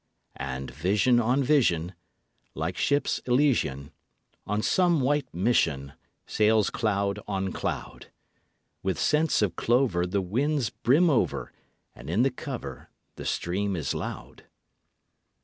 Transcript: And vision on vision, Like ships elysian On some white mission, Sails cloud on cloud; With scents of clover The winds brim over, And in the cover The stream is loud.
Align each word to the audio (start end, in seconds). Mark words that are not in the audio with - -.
And 0.37 0.71
vision 0.71 1.19
on 1.19 1.43
vision, 1.43 1.93
Like 2.55 2.75
ships 2.75 3.19
elysian 3.27 3.91
On 4.47 4.63
some 4.63 4.99
white 4.99 5.31
mission, 5.31 5.93
Sails 6.25 6.71
cloud 6.71 7.19
on 7.27 7.53
cloud; 7.53 8.07
With 8.81 8.97
scents 8.97 9.43
of 9.43 9.55
clover 9.55 10.07
The 10.07 10.19
winds 10.23 10.71
brim 10.71 11.11
over, 11.11 11.51
And 11.93 12.09
in 12.09 12.23
the 12.23 12.31
cover 12.31 12.89
The 13.15 13.25
stream 13.25 13.75
is 13.75 13.93
loud. 13.93 14.45